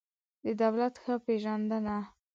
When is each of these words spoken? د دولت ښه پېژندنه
د 0.45 0.45
دولت 0.61 0.93
ښه 1.03 1.13
پېژندنه 1.25 1.97